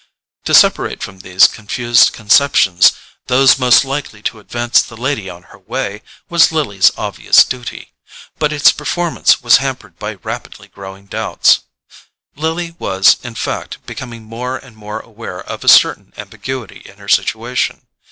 To 0.45 0.55
separate 0.55 1.03
from 1.03 1.19
these 1.19 1.45
confused 1.45 2.11
conceptions 2.11 2.93
those 3.27 3.59
most 3.59 3.85
likely 3.85 4.23
to 4.23 4.39
advance 4.39 4.81
the 4.81 4.97
lady 4.97 5.29
on 5.29 5.43
her 5.53 5.59
way, 5.59 6.01
was 6.27 6.51
Lily's 6.51 6.89
obvious 6.97 7.43
duty; 7.43 7.93
but 8.39 8.51
its 8.51 8.71
performance 8.71 9.43
was 9.43 9.57
hampered 9.57 9.99
by 9.99 10.15
rapidly 10.15 10.69
growing 10.69 11.05
doubts. 11.05 11.59
Lily 12.35 12.75
was 12.79 13.17
in 13.21 13.35
fact 13.35 13.85
becoming 13.85 14.23
more 14.23 14.57
and 14.57 14.75
more 14.75 15.01
aware 15.01 15.41
of 15.43 15.63
a 15.63 15.67
certain 15.67 16.13
ambiguity 16.17 16.81
in 16.85 16.97
her 16.97 17.07
situation. 17.07 17.85